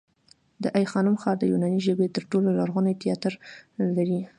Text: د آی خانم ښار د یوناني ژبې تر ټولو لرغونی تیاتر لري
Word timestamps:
د 0.63 0.65
آی 0.77 0.85
خانم 0.91 1.15
ښار 1.21 1.35
د 1.39 1.43
یوناني 1.51 1.79
ژبې 1.87 2.07
تر 2.15 2.23
ټولو 2.31 2.49
لرغونی 2.59 2.93
تیاتر 3.03 3.33
لري 3.97 4.19